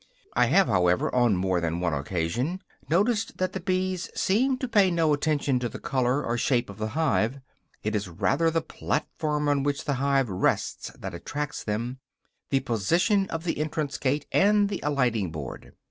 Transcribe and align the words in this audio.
I 0.33 0.47
have, 0.47 0.65
however, 0.65 1.13
on 1.13 1.35
more 1.35 1.61
than 1.61 1.79
one 1.79 1.93
occasion 1.93 2.63
noticed 2.89 3.37
that 3.37 3.53
the 3.53 3.59
bees 3.59 4.09
seem 4.15 4.57
to 4.57 4.67
pay 4.67 4.89
no 4.89 5.13
attention 5.13 5.59
to 5.59 5.69
the 5.69 5.77
color 5.77 6.25
or 6.25 6.39
shape 6.39 6.71
of 6.71 6.79
the 6.79 6.87
hive. 6.97 7.39
It 7.83 7.93
is 7.95 8.09
rather 8.09 8.49
the 8.49 8.63
platform 8.63 9.47
on 9.47 9.61
which 9.61 9.85
the 9.85 9.93
hive 10.01 10.27
rests 10.27 10.89
that 10.97 11.13
attracts 11.13 11.63
them, 11.63 11.99
the 12.49 12.61
position 12.61 13.29
of 13.29 13.43
the 13.43 13.59
entrance 13.59 13.99
gate 13.99 14.25
and 14.31 14.63
of 14.63 14.67
the 14.69 14.79
alighting 14.83 15.29
board. 15.29 15.71